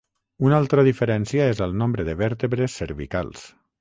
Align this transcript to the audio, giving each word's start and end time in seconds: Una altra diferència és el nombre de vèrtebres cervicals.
Una 0.47 0.55
altra 0.59 0.85
diferència 0.87 1.45
és 1.55 1.61
el 1.67 1.77
nombre 1.83 2.07
de 2.09 2.17
vèrtebres 2.25 2.79
cervicals. 2.81 3.45